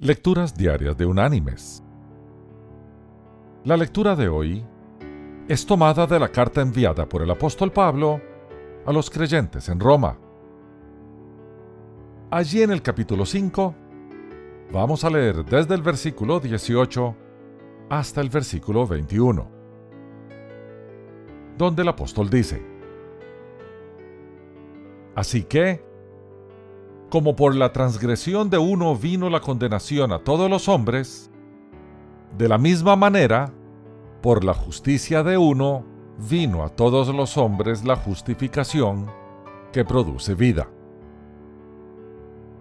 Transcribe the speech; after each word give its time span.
Lecturas 0.00 0.54
Diarias 0.54 0.96
de 0.96 1.06
Unánimes. 1.06 1.82
La 3.64 3.76
lectura 3.76 4.14
de 4.14 4.28
hoy 4.28 4.64
es 5.48 5.66
tomada 5.66 6.06
de 6.06 6.20
la 6.20 6.28
carta 6.28 6.60
enviada 6.60 7.08
por 7.08 7.20
el 7.20 7.28
apóstol 7.28 7.72
Pablo 7.72 8.20
a 8.86 8.92
los 8.92 9.10
creyentes 9.10 9.68
en 9.68 9.80
Roma. 9.80 10.16
Allí 12.30 12.62
en 12.62 12.70
el 12.70 12.80
capítulo 12.80 13.26
5 13.26 13.74
vamos 14.72 15.02
a 15.02 15.10
leer 15.10 15.44
desde 15.44 15.74
el 15.74 15.82
versículo 15.82 16.38
18 16.38 17.16
hasta 17.90 18.20
el 18.20 18.28
versículo 18.28 18.86
21, 18.86 19.50
donde 21.56 21.82
el 21.82 21.88
apóstol 21.88 22.30
dice, 22.30 22.64
Así 25.16 25.42
que, 25.42 25.87
como 27.10 27.36
por 27.36 27.54
la 27.54 27.72
transgresión 27.72 28.50
de 28.50 28.58
uno 28.58 28.94
vino 28.94 29.30
la 29.30 29.40
condenación 29.40 30.12
a 30.12 30.18
todos 30.18 30.50
los 30.50 30.68
hombres, 30.68 31.30
de 32.36 32.48
la 32.48 32.58
misma 32.58 32.96
manera, 32.96 33.52
por 34.20 34.44
la 34.44 34.52
justicia 34.52 35.22
de 35.22 35.38
uno 35.38 35.84
vino 36.18 36.64
a 36.64 36.68
todos 36.68 37.08
los 37.14 37.36
hombres 37.38 37.84
la 37.84 37.96
justificación 37.96 39.10
que 39.72 39.84
produce 39.84 40.34
vida. 40.34 40.68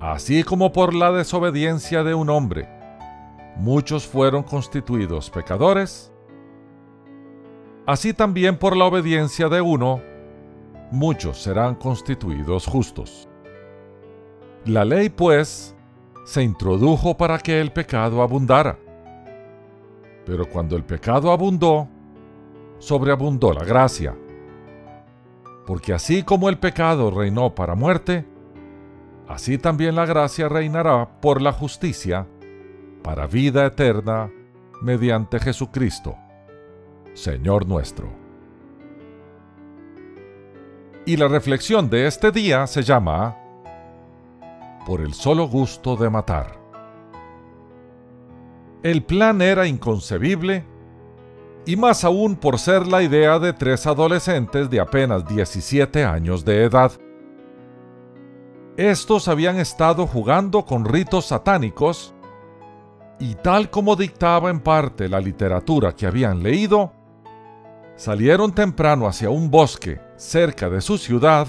Así 0.00 0.42
como 0.42 0.72
por 0.72 0.94
la 0.94 1.12
desobediencia 1.12 2.02
de 2.02 2.14
un 2.14 2.28
hombre, 2.30 2.68
muchos 3.56 4.06
fueron 4.06 4.42
constituidos 4.42 5.30
pecadores, 5.30 6.12
así 7.86 8.12
también 8.12 8.58
por 8.58 8.76
la 8.76 8.86
obediencia 8.86 9.48
de 9.48 9.60
uno, 9.60 10.00
muchos 10.90 11.40
serán 11.40 11.76
constituidos 11.76 12.66
justos. 12.66 13.28
La 14.64 14.84
ley, 14.84 15.08
pues, 15.08 15.74
se 16.24 16.42
introdujo 16.42 17.16
para 17.16 17.38
que 17.38 17.60
el 17.60 17.72
pecado 17.72 18.22
abundara. 18.22 18.78
Pero 20.24 20.48
cuando 20.48 20.76
el 20.76 20.84
pecado 20.84 21.32
abundó, 21.32 21.88
sobreabundó 22.78 23.52
la 23.52 23.64
gracia. 23.64 24.16
Porque 25.66 25.92
así 25.92 26.22
como 26.22 26.48
el 26.48 26.58
pecado 26.58 27.10
reinó 27.10 27.54
para 27.54 27.74
muerte, 27.74 28.24
así 29.26 29.58
también 29.58 29.96
la 29.96 30.06
gracia 30.06 30.48
reinará 30.48 31.08
por 31.20 31.42
la 31.42 31.52
justicia 31.52 32.28
para 33.02 33.26
vida 33.26 33.66
eterna 33.66 34.30
mediante 34.80 35.40
Jesucristo, 35.40 36.16
Señor 37.14 37.66
nuestro. 37.66 38.12
Y 41.04 41.16
la 41.16 41.26
reflexión 41.26 41.90
de 41.90 42.06
este 42.06 42.30
día 42.30 42.68
se 42.68 42.82
llama 42.82 43.41
por 44.86 45.00
el 45.00 45.14
solo 45.14 45.46
gusto 45.48 45.96
de 45.96 46.10
matar. 46.10 46.60
El 48.82 49.04
plan 49.04 49.40
era 49.40 49.66
inconcebible, 49.66 50.64
y 51.64 51.76
más 51.76 52.04
aún 52.04 52.34
por 52.34 52.58
ser 52.58 52.88
la 52.88 53.02
idea 53.02 53.38
de 53.38 53.52
tres 53.52 53.86
adolescentes 53.86 54.68
de 54.68 54.80
apenas 54.80 55.26
17 55.26 56.04
años 56.04 56.44
de 56.44 56.64
edad. 56.64 56.92
Estos 58.76 59.28
habían 59.28 59.58
estado 59.60 60.06
jugando 60.06 60.64
con 60.64 60.84
ritos 60.84 61.26
satánicos, 61.26 62.14
y 63.20 63.36
tal 63.36 63.70
como 63.70 63.94
dictaba 63.94 64.50
en 64.50 64.58
parte 64.58 65.08
la 65.08 65.20
literatura 65.20 65.94
que 65.94 66.06
habían 66.06 66.42
leído, 66.42 66.92
salieron 67.94 68.52
temprano 68.52 69.06
hacia 69.06 69.30
un 69.30 69.48
bosque 69.48 70.00
cerca 70.16 70.68
de 70.68 70.80
su 70.80 70.98
ciudad 70.98 71.46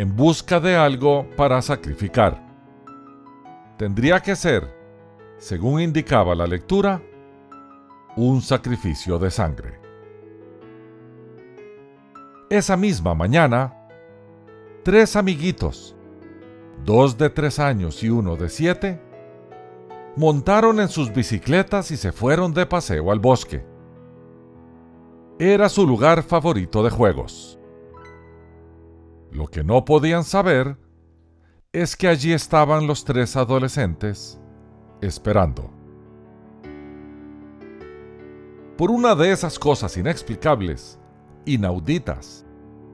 en 0.00 0.16
busca 0.16 0.60
de 0.60 0.76
algo 0.76 1.26
para 1.36 1.60
sacrificar. 1.60 2.42
Tendría 3.76 4.18
que 4.20 4.34
ser, 4.34 4.66
según 5.36 5.78
indicaba 5.78 6.34
la 6.34 6.46
lectura, 6.46 7.02
un 8.16 8.40
sacrificio 8.40 9.18
de 9.18 9.30
sangre. 9.30 9.78
Esa 12.48 12.78
misma 12.78 13.14
mañana, 13.14 13.76
tres 14.84 15.16
amiguitos, 15.16 15.94
dos 16.82 17.18
de 17.18 17.28
tres 17.28 17.58
años 17.58 18.02
y 18.02 18.08
uno 18.08 18.36
de 18.36 18.48
siete, 18.48 19.02
montaron 20.16 20.80
en 20.80 20.88
sus 20.88 21.12
bicicletas 21.12 21.90
y 21.90 21.98
se 21.98 22.10
fueron 22.10 22.54
de 22.54 22.64
paseo 22.64 23.12
al 23.12 23.18
bosque. 23.18 23.66
Era 25.38 25.68
su 25.68 25.86
lugar 25.86 26.22
favorito 26.22 26.82
de 26.82 26.88
juegos. 26.88 27.59
Lo 29.30 29.46
que 29.46 29.62
no 29.62 29.84
podían 29.84 30.24
saber 30.24 30.76
es 31.72 31.96
que 31.96 32.08
allí 32.08 32.32
estaban 32.32 32.86
los 32.86 33.04
tres 33.04 33.36
adolescentes 33.36 34.40
esperando. 35.00 35.70
Por 38.76 38.90
una 38.90 39.14
de 39.14 39.30
esas 39.30 39.58
cosas 39.58 39.96
inexplicables, 39.96 40.98
inauditas, 41.44 42.46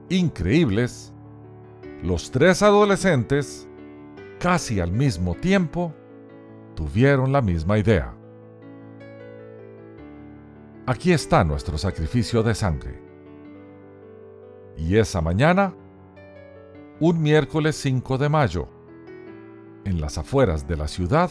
increíbles, 0.09 1.13
los 2.03 2.29
tres 2.29 2.61
adolescentes, 2.61 3.67
casi 4.39 4.79
al 4.79 4.91
mismo 4.91 5.33
tiempo, 5.33 5.93
tuvieron 6.75 7.31
la 7.31 7.41
misma 7.41 7.79
idea. 7.79 8.13
Aquí 10.85 11.11
está 11.11 11.43
nuestro 11.43 11.77
sacrificio 11.77 12.43
de 12.43 12.53
sangre. 12.53 13.01
Y 14.77 14.97
esa 14.97 15.21
mañana, 15.21 15.73
un 16.99 17.21
miércoles 17.21 17.75
5 17.75 18.17
de 18.17 18.29
mayo, 18.29 18.67
en 19.85 20.01
las 20.01 20.17
afueras 20.17 20.67
de 20.67 20.77
la 20.77 20.87
ciudad, 20.87 21.29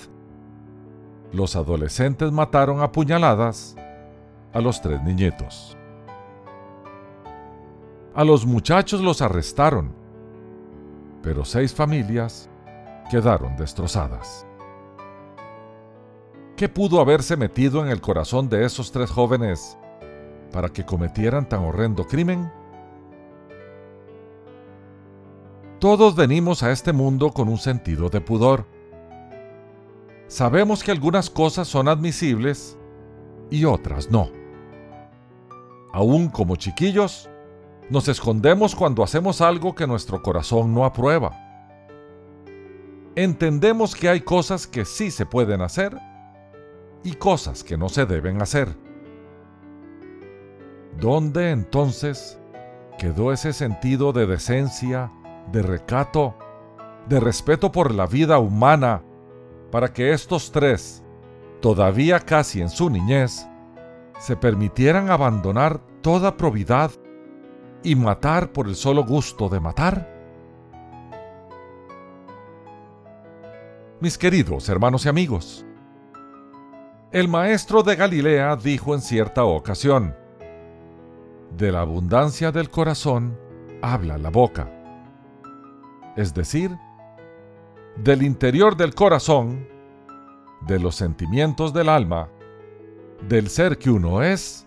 los 1.32 1.56
adolescentes 1.56 2.30
mataron 2.30 2.80
a 2.80 2.92
puñaladas 2.92 3.76
a 4.52 4.60
los 4.60 4.80
tres 4.80 5.02
niñitos. 5.02 5.76
A 8.14 8.24
los 8.24 8.46
muchachos 8.46 9.00
los 9.00 9.20
arrestaron, 9.20 9.92
pero 11.20 11.44
seis 11.44 11.74
familias 11.74 12.48
quedaron 13.10 13.56
destrozadas. 13.56 14.46
¿Qué 16.56 16.68
pudo 16.68 17.00
haberse 17.00 17.36
metido 17.36 17.84
en 17.84 17.90
el 17.90 18.00
corazón 18.00 18.48
de 18.48 18.64
esos 18.64 18.92
tres 18.92 19.10
jóvenes 19.10 19.76
para 20.52 20.68
que 20.68 20.86
cometieran 20.86 21.48
tan 21.48 21.64
horrendo 21.64 22.06
crimen? 22.06 22.50
Todos 25.78 26.16
venimos 26.16 26.62
a 26.62 26.72
este 26.72 26.94
mundo 26.94 27.32
con 27.32 27.50
un 27.50 27.58
sentido 27.58 28.08
de 28.08 28.22
pudor. 28.22 28.64
Sabemos 30.26 30.82
que 30.82 30.90
algunas 30.90 31.28
cosas 31.28 31.68
son 31.68 31.86
admisibles 31.86 32.78
y 33.50 33.66
otras 33.66 34.10
no. 34.10 34.30
Aún 35.92 36.28
como 36.28 36.56
chiquillos, 36.56 37.28
nos 37.90 38.08
escondemos 38.08 38.74
cuando 38.74 39.04
hacemos 39.04 39.42
algo 39.42 39.74
que 39.74 39.86
nuestro 39.86 40.22
corazón 40.22 40.72
no 40.72 40.86
aprueba. 40.86 41.38
Entendemos 43.14 43.94
que 43.94 44.08
hay 44.08 44.22
cosas 44.22 44.66
que 44.66 44.86
sí 44.86 45.10
se 45.10 45.26
pueden 45.26 45.60
hacer 45.60 45.94
y 47.04 47.12
cosas 47.12 47.62
que 47.62 47.76
no 47.76 47.90
se 47.90 48.06
deben 48.06 48.40
hacer. 48.40 48.74
¿Dónde 50.98 51.50
entonces 51.50 52.38
quedó 52.98 53.30
ese 53.30 53.52
sentido 53.52 54.14
de 54.14 54.26
decencia 54.26 55.12
de 55.52 55.62
recato, 55.62 56.34
de 57.08 57.20
respeto 57.20 57.70
por 57.72 57.94
la 57.94 58.06
vida 58.06 58.38
humana, 58.38 59.02
para 59.70 59.92
que 59.92 60.12
estos 60.12 60.52
tres, 60.52 61.02
todavía 61.60 62.20
casi 62.20 62.60
en 62.60 62.68
su 62.68 62.90
niñez, 62.90 63.46
se 64.18 64.36
permitieran 64.36 65.10
abandonar 65.10 65.80
toda 66.00 66.36
probidad 66.36 66.90
y 67.82 67.94
matar 67.94 68.52
por 68.52 68.66
el 68.66 68.74
solo 68.74 69.04
gusto 69.04 69.48
de 69.48 69.60
matar? 69.60 70.14
Mis 74.00 74.18
queridos 74.18 74.68
hermanos 74.68 75.06
y 75.06 75.08
amigos, 75.08 75.64
el 77.12 77.28
maestro 77.28 77.82
de 77.82 77.96
Galilea 77.96 78.56
dijo 78.56 78.94
en 78.94 79.00
cierta 79.00 79.44
ocasión, 79.44 80.14
de 81.56 81.72
la 81.72 81.80
abundancia 81.80 82.52
del 82.52 82.68
corazón 82.68 83.38
habla 83.80 84.18
la 84.18 84.30
boca 84.30 84.75
es 86.16 86.34
decir, 86.34 86.76
del 87.96 88.22
interior 88.22 88.76
del 88.76 88.94
corazón, 88.94 89.68
de 90.62 90.78
los 90.78 90.94
sentimientos 90.94 91.72
del 91.72 91.88
alma, 91.88 92.28
del 93.28 93.48
ser 93.48 93.78
que 93.78 93.90
uno 93.90 94.22
es, 94.22 94.66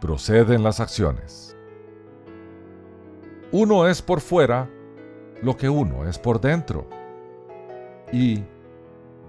proceden 0.00 0.62
las 0.62 0.80
acciones. 0.80 1.56
Uno 3.52 3.88
es 3.88 4.00
por 4.00 4.20
fuera 4.20 4.70
lo 5.42 5.56
que 5.56 5.68
uno 5.68 6.06
es 6.06 6.18
por 6.18 6.40
dentro. 6.40 6.86
Y, 8.12 8.44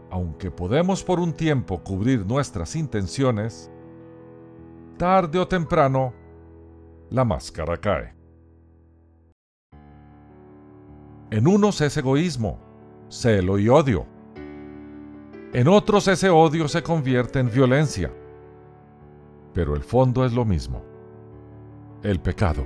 aunque 0.10 0.52
podemos 0.52 1.04
por 1.04 1.20
un 1.20 1.34
tiempo 1.34 1.82
cubrir 1.84 2.26
nuestras 2.26 2.76
intenciones, 2.76 3.72
tarde 4.98 5.40
o 5.40 5.48
temprano, 5.48 6.14
la 7.10 7.26
máscara 7.26 7.78
cae. 7.78 8.21
En 11.32 11.48
unos 11.48 11.80
es 11.80 11.96
egoísmo, 11.96 12.60
celo 13.08 13.58
y 13.58 13.70
odio. 13.70 14.06
En 15.54 15.70
otros 15.70 16.10
ese 16.10 16.30
odio 16.30 16.68
se 16.68 16.84
convierte 16.84 17.40
en 17.40 17.50
violencia. 17.50 18.12
Pero 19.54 19.76
el 19.76 19.82
fondo 19.82 20.26
es 20.26 20.34
lo 20.34 20.44
mismo. 20.44 20.84
El 22.04 22.20
pecado. 22.20 22.66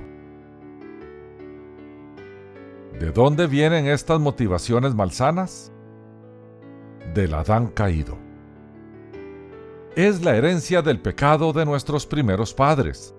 ¿De 2.98 3.12
dónde 3.12 3.46
vienen 3.46 3.86
estas 3.86 4.18
motivaciones 4.18 4.96
malsanas? 4.96 5.70
Del 7.14 7.34
Adán 7.34 7.68
caído. 7.68 8.18
Es 9.94 10.24
la 10.24 10.36
herencia 10.36 10.82
del 10.82 11.00
pecado 11.00 11.52
de 11.52 11.64
nuestros 11.64 12.04
primeros 12.04 12.52
padres. 12.52 13.14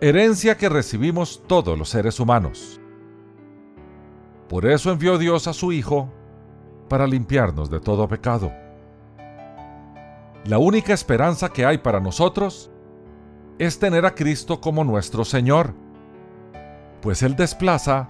Herencia 0.00 0.56
que 0.56 0.70
recibimos 0.70 1.42
todos 1.46 1.78
los 1.78 1.90
seres 1.90 2.18
humanos. 2.18 2.79
Por 4.50 4.66
eso 4.66 4.90
envió 4.90 5.16
Dios 5.16 5.46
a 5.46 5.52
su 5.52 5.70
Hijo 5.70 6.10
para 6.88 7.06
limpiarnos 7.06 7.70
de 7.70 7.78
todo 7.78 8.08
pecado. 8.08 8.52
La 10.44 10.58
única 10.58 10.92
esperanza 10.92 11.50
que 11.50 11.64
hay 11.64 11.78
para 11.78 12.00
nosotros 12.00 12.68
es 13.60 13.78
tener 13.78 14.04
a 14.04 14.16
Cristo 14.16 14.60
como 14.60 14.82
nuestro 14.82 15.24
Señor, 15.24 15.72
pues 17.00 17.22
Él 17.22 17.36
desplaza 17.36 18.08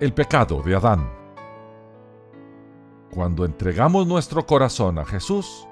el 0.00 0.14
pecado 0.14 0.62
de 0.62 0.74
Adán. 0.74 1.06
Cuando 3.12 3.44
entregamos 3.44 4.06
nuestro 4.06 4.46
corazón 4.46 4.98
a 4.98 5.04
Jesús, 5.04 5.68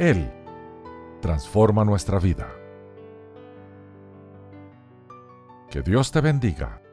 Él 0.00 0.28
transforma 1.20 1.84
nuestra 1.84 2.18
vida. 2.18 2.48
Que 5.70 5.80
Dios 5.80 6.10
te 6.10 6.20
bendiga. 6.20 6.83